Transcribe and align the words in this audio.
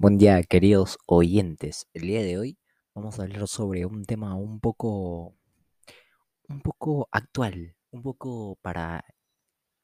Buen 0.00 0.16
día, 0.16 0.40
queridos 0.44 0.96
oyentes. 1.06 1.88
El 1.92 2.02
día 2.02 2.22
de 2.22 2.38
hoy 2.38 2.56
vamos 2.94 3.18
a 3.18 3.24
hablar 3.24 3.48
sobre 3.48 3.84
un 3.84 4.04
tema 4.04 4.36
un 4.36 4.60
poco, 4.60 5.34
un 6.48 6.60
poco 6.60 7.08
actual, 7.10 7.74
un 7.90 8.02
poco 8.02 8.56
para 8.62 9.04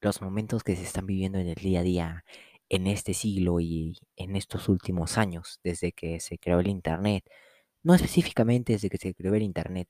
los 0.01 0.23
momentos 0.23 0.63
que 0.63 0.77
se 0.77 0.85
están 0.85 1.07
viviendo 1.07 1.39
en 1.41 1.49
el 1.49 1.57
día 1.57 1.81
a 1.81 1.83
día 1.83 2.25
en 2.69 2.87
este 2.87 3.13
siglo 3.13 3.59
y 3.59 3.99
en 4.15 4.37
estos 4.37 4.69
últimos 4.69 5.19
años, 5.19 5.59
desde 5.65 5.91
que 5.91 6.21
se 6.21 6.39
creó 6.39 6.61
el 6.61 6.69
Internet. 6.69 7.29
No 7.83 7.93
específicamente 7.93 8.75
desde 8.75 8.91
que 8.91 8.99
se 8.99 9.15
creó 9.15 9.35
el 9.35 9.43
Internet, 9.43 9.89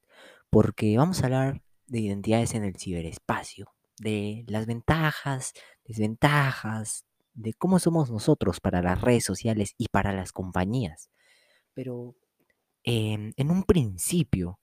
porque 0.49 0.97
vamos 0.97 1.21
a 1.21 1.27
hablar 1.27 1.61
de 1.87 2.01
identidades 2.01 2.55
en 2.55 2.65
el 2.65 2.77
ciberespacio, 2.77 3.75
de 3.99 4.47
las 4.49 4.65
ventajas, 4.65 5.53
desventajas, 5.85 7.05
de 7.35 7.53
cómo 7.53 7.79
somos 7.79 8.11
nosotros 8.11 8.61
para 8.61 8.83
las 8.83 9.01
redes 9.01 9.25
sociales 9.25 9.75
y 9.77 9.89
para 9.89 10.13
las 10.13 10.33
compañías. 10.33 11.11
Pero 11.75 12.17
em, 12.85 13.33
en 13.37 13.51
un 13.51 13.65
principio, 13.65 14.59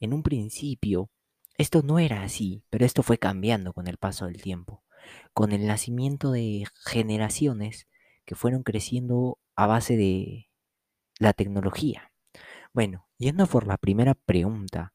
en 0.00 0.12
un 0.12 0.22
principio, 0.22 1.10
esto 1.56 1.82
no 1.82 1.98
era 1.98 2.22
así, 2.22 2.62
pero 2.70 2.84
esto 2.84 3.02
fue 3.02 3.18
cambiando 3.18 3.72
con 3.72 3.88
el 3.88 3.96
paso 3.96 4.26
del 4.26 4.42
tiempo, 4.42 4.84
con 5.32 5.52
el 5.52 5.66
nacimiento 5.66 6.32
de 6.32 6.66
generaciones 6.84 7.88
que 8.24 8.34
fueron 8.34 8.62
creciendo 8.62 9.38
a 9.56 9.66
base 9.66 9.96
de 9.96 10.50
la 11.18 11.32
tecnología. 11.32 12.12
Bueno, 12.72 13.08
yendo 13.18 13.46
por 13.46 13.66
la 13.66 13.76
primera 13.76 14.14
pregunta, 14.14 14.92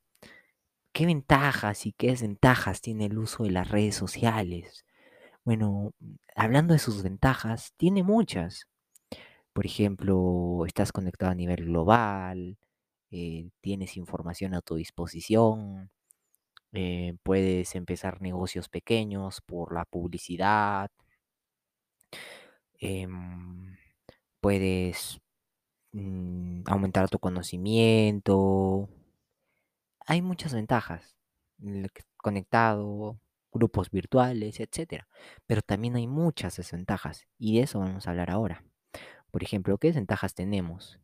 ¿qué 0.94 1.06
ventajas 1.06 1.86
y 1.86 1.94
qué 1.94 2.08
desventajas 2.08 2.82
tiene 2.82 3.08
el 3.08 3.18
uso 3.18 3.44
de 3.44 3.52
las 3.52 3.70
redes 3.70 3.96
sociales? 3.96 4.86
Bueno, 5.46 5.92
hablando 6.36 6.74
de 6.74 6.80
sus 6.80 7.04
ventajas, 7.04 7.74
tiene 7.78 8.04
muchas. 8.04 8.68
Por 9.54 9.66
ejemplo, 9.66 10.66
estás 10.68 10.92
conectado 10.92 11.32
a 11.34 11.36
nivel 11.36 11.66
global, 11.66 12.58
eh, 13.12 13.50
tienes 13.62 13.98
información 13.98 14.56
a 14.56 14.62
tu 14.62 14.76
disposición, 14.76 15.92
eh, 16.74 17.16
puedes 17.24 17.76
empezar 17.76 18.22
negocios 18.22 18.70
pequeños 18.70 19.42
por 19.46 19.74
la 19.74 19.86
publicidad, 19.86 20.92
em, 22.80 23.76
puedes 24.42 25.20
mm, 25.94 26.64
aumentar 26.68 27.10
tu 27.10 27.20
conocimiento. 27.20 28.90
Hay 30.06 30.22
muchas 30.22 30.54
ventajas. 30.54 31.18
Conectado, 32.18 33.18
grupos 33.54 33.90
virtuales, 33.92 34.60
etc. 34.60 35.06
Pero 35.46 35.62
también 35.62 35.96
hay 35.96 36.08
muchas 36.08 36.58
desventajas 36.58 37.28
y 37.38 37.58
de 37.58 37.64
eso 37.64 37.80
vamos 37.80 38.08
a 38.08 38.12
hablar 38.12 38.32
ahora. 38.32 38.64
Por 39.32 39.44
ejemplo, 39.44 39.78
¿qué 39.78 39.88
desventajas 39.88 40.34
tenemos? 40.34 41.00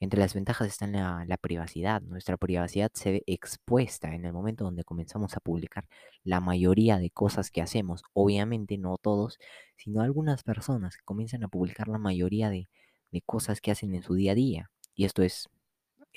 Entre 0.00 0.20
las 0.20 0.34
ventajas 0.34 0.68
está 0.68 0.86
la, 0.86 1.24
la, 1.26 1.36
privacidad. 1.38 2.02
Nuestra 2.02 2.36
privacidad 2.36 2.90
se 2.94 3.12
ve 3.12 3.22
expuesta 3.26 4.14
en 4.14 4.24
el 4.24 4.32
momento 4.32 4.64
donde 4.64 4.84
comenzamos 4.84 5.36
a 5.36 5.40
publicar 5.40 5.86
la 6.24 6.40
mayoría 6.40 6.98
de 6.98 7.10
cosas 7.10 7.50
que 7.50 7.62
hacemos. 7.62 8.02
Obviamente 8.12 8.76
no 8.76 8.98
todos, 8.98 9.38
sino 9.76 10.02
algunas 10.02 10.42
personas 10.42 10.96
que 10.96 11.04
comienzan 11.04 11.44
a 11.44 11.48
publicar 11.48 11.88
la 11.88 11.98
mayoría 11.98 12.50
de, 12.50 12.68
de 13.12 13.22
cosas 13.22 13.60
que 13.60 13.70
hacen 13.70 13.94
en 13.94 14.02
su 14.02 14.14
día 14.14 14.32
a 14.32 14.34
día. 14.34 14.70
Y 14.94 15.04
esto 15.04 15.22
es 15.22 15.48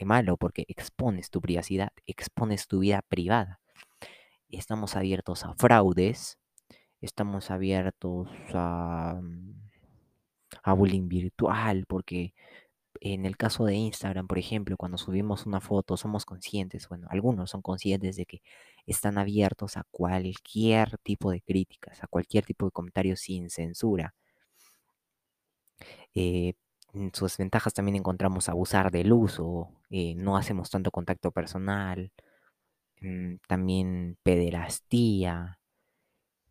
malo 0.06 0.38
porque 0.38 0.66
expones 0.68 1.30
tu 1.30 1.42
privacidad, 1.42 1.90
expones 2.06 2.68
tu 2.68 2.80
vida 2.80 3.02
privada 3.08 3.60
estamos 4.50 4.96
abiertos 4.96 5.46
a 5.46 5.54
fraudes, 5.56 6.38
estamos 7.02 7.52
abiertos 7.52 8.30
a, 8.54 9.20
mm, 9.22 9.54
a 10.64 10.74
bullying 10.74 11.08
virtual, 11.08 11.86
porque 11.88 12.34
en 13.02 13.26
el 13.26 13.38
caso 13.38 13.66
de 13.66 13.76
Instagram, 13.76 14.28
por 14.28 14.38
ejemplo, 14.40 14.78
cuando 14.78 14.98
subimos 14.98 15.46
una 15.46 15.62
foto, 15.62 15.98
somos 15.98 16.26
conscientes, 16.26 16.88
bueno, 16.90 17.08
algunos 17.10 17.52
son 17.52 17.62
conscientes 17.62 18.16
de 18.16 18.26
que 18.26 18.42
están 18.86 19.18
abiertos 19.18 19.78
a 19.78 19.84
cualquier 19.92 20.98
tipo 21.00 21.32
de 21.32 21.42
críticas, 21.42 22.04
a 22.04 22.08
cualquier 22.08 22.46
tipo 22.46 22.66
de 22.66 22.72
comentarios 22.72 23.20
sin 23.22 23.50
censura. 23.50 24.16
Eh, 26.16 26.54
en 26.94 27.12
sus 27.14 27.38
ventajas 27.38 27.74
también 27.74 27.96
encontramos 27.98 28.50
abusar 28.50 28.92
del 28.92 29.12
uso, 29.14 29.70
eh, 29.90 30.16
no 30.16 30.38
hacemos 30.38 30.70
tanto 30.70 30.92
contacto 30.92 31.32
personal, 31.32 32.12
también 33.48 34.18
pederastía, 34.24 35.60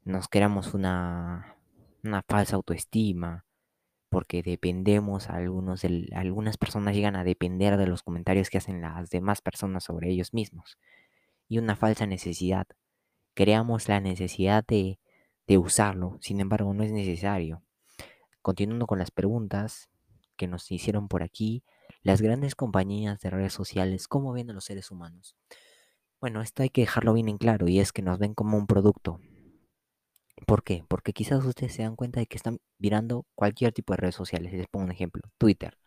nos 0.04 0.28
creamos 0.28 0.74
una, 0.74 1.56
una 2.04 2.22
falsa 2.22 2.56
autoestima, 2.56 3.44
porque 4.08 4.42
dependemos, 4.42 5.28
algunos 5.28 5.82
algunas 6.14 6.56
personas 6.56 6.94
llegan 6.94 7.16
a 7.16 7.24
depender 7.24 7.76
de 7.76 7.86
los 7.86 8.02
comentarios 8.02 8.48
que 8.48 8.58
hacen 8.58 8.80
las 8.80 9.10
demás 9.10 9.42
personas 9.42 9.84
sobre 9.84 10.10
ellos 10.10 10.32
mismos. 10.32 10.78
Y 11.48 11.58
una 11.58 11.76
falsa 11.76 12.06
necesidad. 12.06 12.66
Creamos 13.34 13.88
la 13.88 14.00
necesidad 14.00 14.64
de, 14.66 14.98
de 15.46 15.58
usarlo, 15.58 16.18
sin 16.20 16.40
embargo 16.40 16.72
no 16.72 16.82
es 16.84 16.92
necesario. 16.92 17.62
Continuando 18.40 18.86
con 18.86 18.98
las 18.98 19.10
preguntas 19.10 19.90
que 20.36 20.46
nos 20.46 20.70
hicieron 20.70 21.08
por 21.08 21.22
aquí, 21.22 21.64
las 22.02 22.22
grandes 22.22 22.54
compañías 22.54 23.20
de 23.20 23.30
redes 23.30 23.52
sociales, 23.52 24.06
¿cómo 24.08 24.32
ven 24.32 24.50
a 24.50 24.52
los 24.52 24.64
seres 24.64 24.90
humanos? 24.90 25.36
Bueno, 26.20 26.40
esto 26.40 26.62
hay 26.62 26.70
que 26.70 26.82
dejarlo 26.82 27.12
bien 27.14 27.28
en 27.28 27.38
claro 27.38 27.68
y 27.68 27.78
es 27.80 27.92
que 27.92 28.02
nos 28.02 28.18
ven 28.18 28.34
como 28.34 28.56
un 28.56 28.66
producto. 28.66 29.20
¿Por 30.46 30.62
qué? 30.64 30.84
Porque 30.88 31.12
quizás 31.12 31.44
ustedes 31.44 31.74
se 31.74 31.82
dan 31.82 31.96
cuenta 31.96 32.20
de 32.20 32.26
que 32.26 32.36
están 32.36 32.58
mirando 32.78 33.26
cualquier 33.34 33.72
tipo 33.72 33.92
de 33.92 33.98
redes 33.98 34.14
sociales. 34.14 34.52
Les 34.52 34.68
pongo 34.68 34.84
un 34.86 34.92
ejemplo. 34.92 35.22
Twitter, 35.38 35.78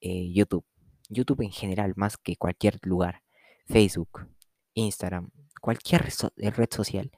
eh, 0.00 0.32
YouTube. 0.32 0.64
YouTube 1.08 1.42
en 1.42 1.52
general, 1.52 1.94
más 1.96 2.16
que 2.16 2.36
cualquier 2.36 2.78
lugar. 2.82 3.22
Facebook, 3.66 4.28
Instagram, 4.74 5.30
cualquier 5.60 6.04
red 6.36 6.68
social 6.70 7.10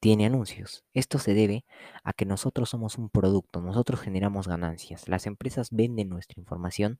tiene 0.00 0.26
anuncios. 0.26 0.84
Esto 0.94 1.18
se 1.18 1.34
debe 1.34 1.64
a 2.02 2.12
que 2.12 2.26
nosotros 2.26 2.70
somos 2.70 2.98
un 2.98 3.08
producto, 3.08 3.60
nosotros 3.60 4.00
generamos 4.00 4.48
ganancias. 4.48 5.08
Las 5.08 5.26
empresas 5.26 5.70
venden 5.70 6.08
nuestra 6.08 6.40
información 6.40 6.98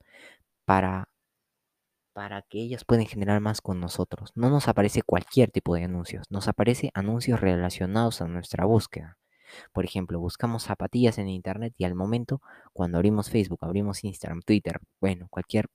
para 0.64 1.08
para 2.16 2.40
que 2.40 2.62
ellas 2.62 2.86
puedan 2.86 3.04
generar 3.04 3.42
más 3.42 3.60
con 3.60 3.78
nosotros. 3.78 4.32
No 4.34 4.48
nos 4.48 4.68
aparece 4.68 5.02
cualquier 5.02 5.50
tipo 5.50 5.74
de 5.74 5.84
anuncios, 5.84 6.24
nos 6.30 6.48
aparece 6.48 6.90
anuncios 6.94 7.38
relacionados 7.42 8.22
a 8.22 8.26
nuestra 8.26 8.64
búsqueda. 8.64 9.18
Por 9.74 9.84
ejemplo, 9.84 10.18
buscamos 10.18 10.62
zapatillas 10.62 11.18
en 11.18 11.28
internet 11.28 11.74
y 11.76 11.84
al 11.84 11.94
momento, 11.94 12.40
cuando 12.72 12.96
abrimos 12.96 13.28
Facebook, 13.28 13.58
abrimos 13.60 14.02
Instagram, 14.02 14.40
Twitter, 14.40 14.80
bueno, 14.98 15.26
cualquier 15.28 15.66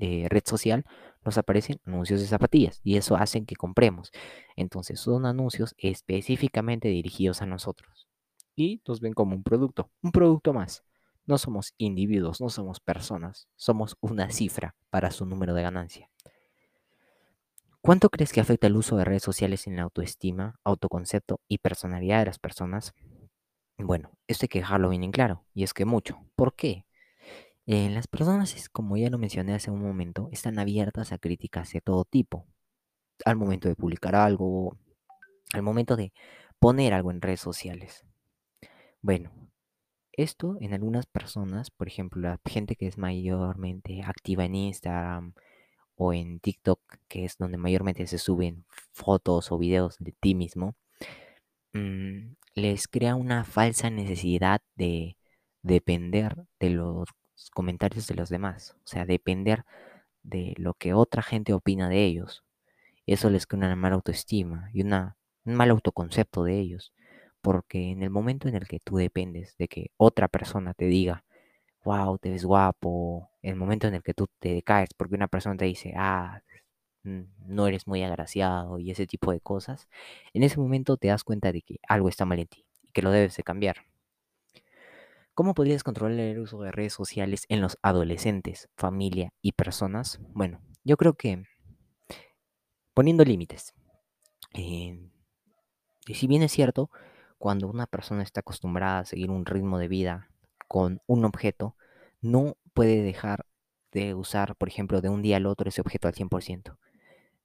eh, 0.00 0.26
red 0.28 0.42
social, 0.44 0.84
nos 1.24 1.38
aparecen 1.38 1.78
anuncios 1.86 2.20
de 2.20 2.26
zapatillas 2.26 2.80
y 2.82 2.96
eso 2.96 3.14
hace 3.14 3.44
que 3.44 3.54
compremos. 3.54 4.10
Entonces 4.56 4.98
son 4.98 5.26
anuncios 5.26 5.76
específicamente 5.78 6.88
dirigidos 6.88 7.40
a 7.40 7.46
nosotros 7.46 8.08
y 8.56 8.82
nos 8.84 8.98
ven 9.00 9.12
como 9.12 9.36
un 9.36 9.44
producto, 9.44 9.92
un 10.02 10.10
producto 10.10 10.52
más. 10.52 10.82
No 11.26 11.38
somos 11.38 11.74
individuos, 11.78 12.40
no 12.40 12.50
somos 12.50 12.80
personas, 12.80 13.48
somos 13.56 13.96
una 14.00 14.30
cifra 14.30 14.74
para 14.90 15.10
su 15.10 15.24
número 15.24 15.54
de 15.54 15.62
ganancia. 15.62 16.10
¿Cuánto 17.80 18.08
crees 18.08 18.32
que 18.32 18.40
afecta 18.40 18.66
el 18.66 18.76
uso 18.76 18.96
de 18.96 19.04
redes 19.04 19.22
sociales 19.22 19.66
en 19.66 19.76
la 19.76 19.82
autoestima, 19.82 20.58
autoconcepto 20.64 21.40
y 21.48 21.58
personalidad 21.58 22.20
de 22.20 22.26
las 22.26 22.38
personas? 22.38 22.94
Bueno, 23.76 24.12
esto 24.26 24.44
hay 24.44 24.48
que 24.48 24.60
dejarlo 24.60 24.88
bien 24.88 25.04
en 25.04 25.12
claro, 25.12 25.44
y 25.52 25.64
es 25.64 25.74
que 25.74 25.84
mucho. 25.84 26.24
¿Por 26.34 26.54
qué? 26.54 26.86
Eh, 27.66 27.88
las 27.90 28.06
personas, 28.06 28.68
como 28.70 28.96
ya 28.96 29.10
lo 29.10 29.18
mencioné 29.18 29.54
hace 29.54 29.70
un 29.70 29.82
momento, 29.82 30.28
están 30.32 30.58
abiertas 30.58 31.12
a 31.12 31.18
críticas 31.18 31.72
de 31.72 31.80
todo 31.80 32.04
tipo. 32.04 32.46
Al 33.24 33.36
momento 33.36 33.68
de 33.68 33.76
publicar 33.76 34.14
algo, 34.14 34.78
al 35.52 35.62
momento 35.62 35.96
de 35.96 36.12
poner 36.58 36.94
algo 36.94 37.10
en 37.10 37.20
redes 37.20 37.40
sociales. 37.40 38.04
Bueno, 39.02 39.30
esto 40.16 40.56
en 40.60 40.74
algunas 40.74 41.06
personas, 41.06 41.70
por 41.70 41.88
ejemplo, 41.88 42.20
la 42.22 42.40
gente 42.44 42.76
que 42.76 42.86
es 42.86 42.98
mayormente 42.98 44.02
activa 44.02 44.44
en 44.44 44.54
Instagram 44.54 45.34
o 45.96 46.12
en 46.12 46.40
TikTok, 46.40 46.80
que 47.08 47.24
es 47.24 47.36
donde 47.38 47.58
mayormente 47.58 48.06
se 48.06 48.18
suben 48.18 48.64
fotos 48.92 49.52
o 49.52 49.58
videos 49.58 49.96
de 49.98 50.12
ti 50.12 50.34
mismo, 50.34 50.76
mm, 51.72 52.34
les 52.54 52.88
crea 52.88 53.16
una 53.16 53.44
falsa 53.44 53.90
necesidad 53.90 54.62
de 54.76 55.16
depender 55.62 56.46
de 56.60 56.70
los 56.70 57.08
comentarios 57.52 58.06
de 58.06 58.14
los 58.14 58.28
demás, 58.30 58.76
o 58.84 58.86
sea, 58.86 59.06
depender 59.06 59.64
de 60.22 60.54
lo 60.58 60.74
que 60.74 60.94
otra 60.94 61.22
gente 61.22 61.52
opina 61.54 61.88
de 61.88 62.04
ellos. 62.04 62.44
Eso 63.06 63.30
les 63.30 63.46
crea 63.46 63.58
una 63.66 63.76
mala 63.76 63.96
autoestima 63.96 64.70
y 64.72 64.82
una, 64.82 65.16
un 65.44 65.54
mal 65.54 65.70
autoconcepto 65.70 66.44
de 66.44 66.60
ellos. 66.60 66.93
Porque 67.44 67.90
en 67.90 68.02
el 68.02 68.08
momento 68.08 68.48
en 68.48 68.54
el 68.54 68.66
que 68.66 68.80
tú 68.80 68.96
dependes 68.96 69.54
de 69.58 69.68
que 69.68 69.90
otra 69.98 70.28
persona 70.28 70.72
te 70.72 70.86
diga, 70.86 71.26
wow, 71.84 72.16
te 72.16 72.30
ves 72.30 72.46
guapo, 72.46 73.30
el 73.42 73.54
momento 73.54 73.86
en 73.86 73.94
el 73.94 74.02
que 74.02 74.14
tú 74.14 74.28
te 74.38 74.54
decaes 74.54 74.88
porque 74.96 75.14
una 75.14 75.28
persona 75.28 75.54
te 75.54 75.66
dice, 75.66 75.92
ah, 75.94 76.40
no 77.02 77.66
eres 77.66 77.86
muy 77.86 78.02
agraciado 78.02 78.78
y 78.78 78.90
ese 78.90 79.06
tipo 79.06 79.30
de 79.30 79.40
cosas, 79.40 79.88
en 80.32 80.42
ese 80.42 80.58
momento 80.58 80.96
te 80.96 81.08
das 81.08 81.22
cuenta 81.22 81.52
de 81.52 81.60
que 81.60 81.80
algo 81.86 82.08
está 82.08 82.24
mal 82.24 82.38
en 82.38 82.46
ti 82.46 82.64
y 82.82 82.92
que 82.92 83.02
lo 83.02 83.10
debes 83.10 83.36
de 83.36 83.42
cambiar. 83.42 83.76
¿Cómo 85.34 85.52
podrías 85.52 85.84
controlar 85.84 86.18
el 86.18 86.38
uso 86.38 86.62
de 86.62 86.72
redes 86.72 86.94
sociales 86.94 87.44
en 87.50 87.60
los 87.60 87.76
adolescentes, 87.82 88.70
familia 88.74 89.34
y 89.42 89.52
personas? 89.52 90.18
Bueno, 90.32 90.62
yo 90.82 90.96
creo 90.96 91.12
que 91.12 91.44
poniendo 92.94 93.22
límites. 93.22 93.74
Eh, 94.54 95.10
y 96.06 96.14
si 96.14 96.26
bien 96.26 96.42
es 96.42 96.52
cierto, 96.52 96.88
cuando 97.44 97.68
una 97.68 97.86
persona 97.86 98.22
está 98.22 98.40
acostumbrada 98.40 99.00
a 99.00 99.04
seguir 99.04 99.30
un 99.30 99.44
ritmo 99.44 99.78
de 99.78 99.86
vida 99.86 100.30
con 100.66 101.02
un 101.06 101.26
objeto, 101.26 101.76
no 102.22 102.56
puede 102.72 103.02
dejar 103.02 103.44
de 103.92 104.14
usar, 104.14 104.56
por 104.56 104.68
ejemplo, 104.68 105.02
de 105.02 105.10
un 105.10 105.20
día 105.20 105.36
al 105.36 105.44
otro 105.44 105.68
ese 105.68 105.82
objeto 105.82 106.08
al 106.08 106.14
100%. 106.14 106.78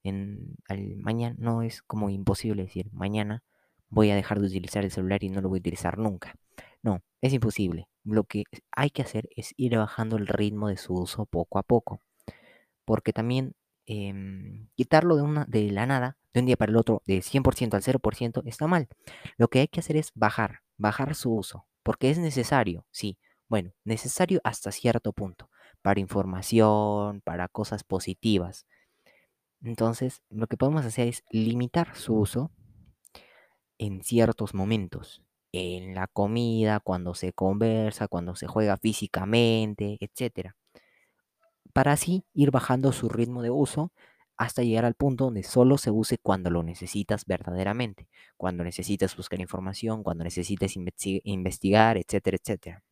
En, 0.04 0.56
mañana 1.04 1.36
no 1.38 1.64
es 1.64 1.82
como 1.82 2.10
imposible 2.10 2.64
decir, 2.64 2.90
mañana 2.94 3.44
voy 3.90 4.10
a 4.10 4.16
dejar 4.16 4.40
de 4.40 4.48
utilizar 4.48 4.86
el 4.86 4.92
celular 4.92 5.22
y 5.22 5.28
no 5.28 5.42
lo 5.42 5.50
voy 5.50 5.58
a 5.58 5.64
utilizar 5.64 5.98
nunca. 5.98 6.34
No, 6.82 7.02
es 7.20 7.34
imposible. 7.34 7.90
Lo 8.06 8.24
que 8.24 8.46
hay 8.72 8.92
que 8.92 9.02
hacer 9.02 9.28
es 9.36 9.54
ir 9.58 9.76
bajando 9.76 10.16
el 10.16 10.28
ritmo 10.28 10.70
de 10.70 10.78
su 10.78 10.94
uso 10.94 11.26
poco 11.26 11.60
a 11.60 11.64
poco. 11.64 12.00
Porque 12.86 13.12
también 13.12 13.54
em, 13.86 14.70
quitarlo 14.76 15.18
de, 15.18 15.24
una, 15.24 15.44
de 15.44 15.70
la 15.72 15.86
nada, 15.86 16.18
de 16.34 16.40
un 16.42 16.46
día 16.46 16.58
para 16.58 16.72
el 16.72 16.78
otro, 16.78 17.02
de 17.06 17.22
100% 17.22 17.74
al 17.74 17.84
0%, 17.84 18.44
está 18.46 18.68
mal. 18.68 18.88
Lo 19.38 19.48
que 19.48 19.60
hay 19.60 19.68
que 19.68 19.80
hacer 19.80 19.98
es 19.98 20.12
bajar, 20.14 20.62
bajar 20.78 21.16
su 21.16 21.34
uso. 21.34 21.66
Porque 21.84 22.10
es 22.10 22.18
necesario, 22.18 22.86
sí. 22.92 23.18
Bueno, 23.48 23.74
necesario 23.84 24.42
hasta 24.44 24.72
cierto 24.72 25.12
punto. 25.12 25.50
Para 25.82 26.00
información, 26.00 27.22
para 27.22 27.48
cosas 27.48 27.84
positivas. 27.84 28.68
Entonces, 29.62 30.22
lo 30.30 30.48
que 30.48 30.58
podemos 30.58 30.86
hacer 30.86 31.08
es 31.08 31.24
limitar 31.32 31.96
su 31.96 32.16
uso 32.16 32.52
en 33.78 34.04
ciertos 34.04 34.54
momentos. 34.54 35.24
En 35.52 35.96
la 35.96 36.08
comida, 36.08 36.80
cuando 36.80 37.16
se 37.16 37.34
conversa, 37.34 38.08
cuando 38.08 38.36
se 38.36 38.46
juega 38.46 38.78
físicamente, 38.78 39.98
etc. 40.00 40.52
Para 41.74 41.94
así 41.94 42.24
ir 42.34 42.52
bajando 42.52 42.92
su 42.92 43.10
ritmo 43.10 43.42
de 43.42 43.50
uso 43.50 43.92
hasta 44.40 44.64
llegar 44.64 44.86
al 44.86 44.96
punto 44.96 45.26
donde 45.26 45.44
solo 45.44 45.78
se 45.78 45.92
use 45.92 46.18
cuando 46.18 46.50
lo 46.50 46.64
necesitas 46.64 47.26
verdaderamente, 47.26 48.08
cuando 48.38 48.64
necesitas 48.64 49.18
buscar 49.18 49.42
información, 49.42 50.02
cuando 50.02 50.24
necesites 50.24 50.78
investigar, 50.78 51.98
etcétera, 51.98 52.38
etcétera. 52.42 52.84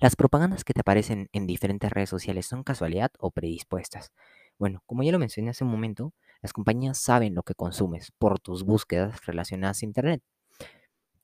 Las 0.00 0.16
propagandas 0.16 0.62
que 0.62 0.74
te 0.74 0.82
aparecen 0.82 1.30
en 1.32 1.46
diferentes 1.46 1.90
redes 1.90 2.10
sociales 2.10 2.44
son 2.44 2.62
casualidad 2.62 3.10
o 3.18 3.30
predispuestas. 3.30 4.12
Bueno, 4.58 4.82
como 4.84 5.02
ya 5.02 5.12
lo 5.12 5.18
mencioné 5.18 5.48
hace 5.48 5.64
un 5.64 5.70
momento, 5.70 6.12
las 6.42 6.52
compañías 6.52 6.98
saben 6.98 7.34
lo 7.34 7.42
que 7.42 7.54
consumes 7.54 8.12
por 8.18 8.38
tus 8.38 8.64
búsquedas 8.64 9.24
relacionadas 9.24 9.80
a 9.80 9.86
Internet. 9.86 10.22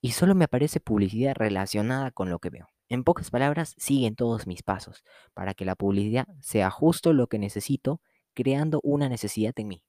Y 0.01 0.13
solo 0.13 0.35
me 0.35 0.47
aparece 0.47 0.81
publicidad 0.81 1.35
relacionada 1.37 2.11
con 2.11 2.31
lo 2.31 2.39
que 2.39 2.49
veo. 2.49 2.69
En 2.89 3.05
pocas 3.05 3.31
palabras, 3.31 3.75
siguen 3.77 4.17
todos 4.17 4.47
mis 4.47 4.63
pasos 4.63 5.05
para 5.35 5.53
que 5.53 5.67
la 5.67 5.77
publicidad 5.77 6.27
sea 6.41 6.71
justo 6.71 7.13
lo 7.13 7.27
que 7.27 7.39
necesito, 7.39 8.01
creando 8.35 8.81
una 8.83 9.09
necesidad 9.09 9.53
en 9.57 9.69
mí. 9.69 9.85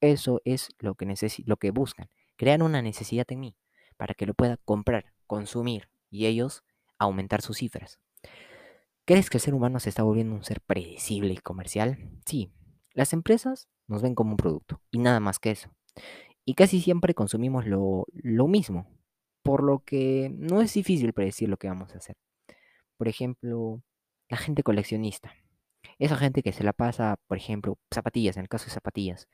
Eso 0.00 0.40
es 0.44 0.68
lo 0.78 0.94
que, 0.94 1.06
lo 1.44 1.56
que 1.56 1.70
buscan, 1.70 2.08
crear 2.36 2.62
una 2.62 2.82
necesidad 2.82 3.26
en 3.30 3.40
mí, 3.40 3.56
para 3.96 4.14
que 4.14 4.26
lo 4.26 4.34
pueda 4.34 4.58
comprar, 4.58 5.12
consumir 5.26 5.88
y 6.10 6.26
ellos 6.26 6.64
aumentar 6.98 7.42
sus 7.42 7.58
cifras. 7.58 7.98
¿Crees 9.04 9.30
que 9.30 9.38
el 9.38 9.42
ser 9.42 9.54
humano 9.54 9.80
se 9.80 9.88
está 9.88 10.02
volviendo 10.02 10.34
un 10.34 10.44
ser 10.44 10.60
predecible 10.60 11.32
y 11.32 11.38
comercial? 11.38 12.10
Sí, 12.26 12.52
las 12.92 13.12
empresas 13.12 13.68
nos 13.86 14.02
ven 14.02 14.14
como 14.14 14.32
un 14.32 14.36
producto 14.36 14.82
y 14.90 14.98
nada 14.98 15.20
más 15.20 15.38
que 15.38 15.52
eso. 15.52 15.70
Y 16.44 16.54
casi 16.54 16.80
siempre 16.80 17.14
consumimos 17.14 17.66
lo, 17.66 18.06
lo 18.12 18.48
mismo, 18.48 18.88
por 19.42 19.62
lo 19.62 19.80
que 19.84 20.30
no 20.32 20.60
es 20.60 20.74
difícil 20.74 21.12
predecir 21.12 21.48
lo 21.48 21.56
que 21.56 21.68
vamos 21.68 21.94
a 21.94 21.98
hacer. 21.98 22.16
Por 22.96 23.08
ejemplo, 23.08 23.82
la 24.28 24.36
gente 24.36 24.62
coleccionista. 24.62 25.32
Esa 25.98 26.16
gente 26.16 26.42
que 26.42 26.52
se 26.52 26.64
la 26.64 26.72
pasa, 26.72 27.16
por 27.26 27.36
ejemplo, 27.36 27.78
zapatillas, 27.92 28.36
en 28.36 28.42
el 28.42 28.48
caso 28.48 28.66
de 28.66 28.72
zapatillas, 28.72 29.28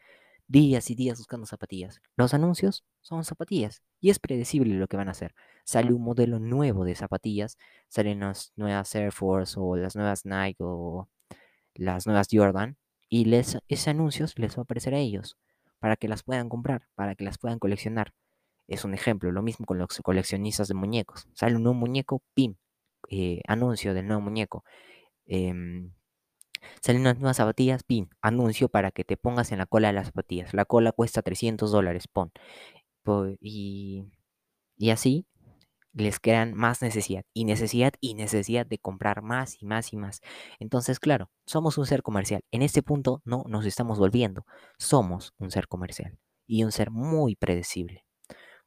días 0.48 0.90
y 0.90 0.94
días 0.94 1.18
buscando 1.18 1.46
zapatillas. 1.46 2.00
Los 2.16 2.34
anuncios 2.34 2.84
son 3.00 3.24
zapatillas 3.24 3.82
y 4.00 4.10
es 4.10 4.18
predecible 4.18 4.74
lo 4.74 4.86
que 4.88 4.96
van 4.96 5.08
a 5.08 5.12
hacer. 5.12 5.34
Sale 5.64 5.92
un 5.92 6.02
modelo 6.02 6.38
nuevo 6.38 6.84
de 6.84 6.94
zapatillas, 6.94 7.56
salen 7.88 8.20
las 8.20 8.52
nuevas 8.56 8.94
Air 8.94 9.12
Force 9.12 9.56
o 9.58 9.76
las 9.76 9.96
nuevas 9.96 10.26
Nike 10.26 10.58
o 10.60 11.08
las 11.74 12.06
nuevas 12.06 12.28
Jordan 12.30 12.76
y 13.08 13.24
les, 13.26 13.58
ese 13.68 13.90
anuncio 13.90 14.26
les 14.36 14.56
va 14.56 14.60
a 14.60 14.64
aparecer 14.64 14.94
a 14.94 14.98
ellos 14.98 15.38
para 15.78 15.96
que 15.96 16.08
las 16.08 16.22
puedan 16.22 16.48
comprar, 16.48 16.88
para 16.94 17.14
que 17.14 17.24
las 17.24 17.38
puedan 17.38 17.58
coleccionar. 17.58 18.12
Es 18.68 18.84
un 18.84 18.94
ejemplo, 18.94 19.32
lo 19.32 19.42
mismo 19.42 19.66
con 19.66 19.78
los 19.78 19.88
coleccionistas 20.02 20.68
de 20.68 20.74
muñecos. 20.74 21.28
Sale 21.34 21.56
un 21.56 21.62
nuevo 21.64 21.78
muñeco, 21.78 22.22
pim, 22.34 22.56
eh, 23.10 23.40
anuncio 23.48 23.94
del 23.94 24.06
nuevo 24.06 24.22
muñeco. 24.22 24.64
Eh, 25.26 25.52
Salen 26.80 27.02
unas 27.02 27.18
nuevas 27.18 27.36
zapatillas, 27.36 27.82
pin, 27.84 28.10
anuncio 28.20 28.68
para 28.68 28.90
que 28.90 29.04
te 29.04 29.16
pongas 29.16 29.52
en 29.52 29.58
la 29.58 29.66
cola 29.66 29.88
de 29.88 29.94
las 29.94 30.06
zapatillas. 30.06 30.54
La 30.54 30.64
cola 30.64 30.92
cuesta 30.92 31.22
300 31.22 31.70
dólares, 31.70 32.08
pon. 32.08 32.32
Y, 33.40 34.04
y 34.76 34.90
así 34.90 35.26
les 35.92 36.20
crean 36.20 36.54
más 36.54 36.82
necesidad 36.82 37.24
y 37.34 37.44
necesidad 37.44 37.92
y 38.00 38.14
necesidad 38.14 38.66
de 38.66 38.78
comprar 38.78 39.22
más 39.22 39.60
y 39.62 39.66
más 39.66 39.92
y 39.92 39.96
más. 39.96 40.20
Entonces, 40.58 40.98
claro, 41.00 41.30
somos 41.46 41.78
un 41.78 41.86
ser 41.86 42.02
comercial. 42.02 42.42
En 42.50 42.62
este 42.62 42.82
punto 42.82 43.20
no 43.24 43.44
nos 43.48 43.66
estamos 43.66 43.98
volviendo. 43.98 44.46
Somos 44.78 45.34
un 45.38 45.50
ser 45.50 45.68
comercial 45.68 46.18
y 46.46 46.64
un 46.64 46.72
ser 46.72 46.90
muy 46.90 47.36
predecible. 47.36 48.04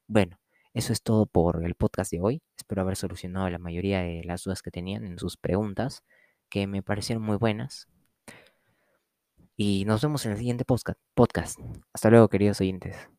Bueno, 0.07 0.39
eso 0.73 0.93
es 0.93 1.01
todo 1.01 1.25
por 1.25 1.63
el 1.65 1.75
podcast 1.75 2.11
de 2.11 2.21
hoy. 2.21 2.41
Espero 2.57 2.81
haber 2.81 2.95
solucionado 2.95 3.49
la 3.49 3.59
mayoría 3.59 4.01
de 4.01 4.23
las 4.23 4.43
dudas 4.43 4.61
que 4.61 4.71
tenían 4.71 5.05
en 5.05 5.17
sus 5.17 5.37
preguntas 5.37 6.03
que 6.49 6.67
me 6.67 6.83
parecieron 6.83 7.23
muy 7.23 7.37
buenas. 7.37 7.87
Y 9.57 9.85
nos 9.85 10.01
vemos 10.01 10.25
en 10.25 10.33
el 10.33 10.37
siguiente 10.37 10.65
podcast. 10.65 11.59
Hasta 11.93 12.09
luego, 12.09 12.29
queridos 12.29 12.59
oyentes. 12.61 13.09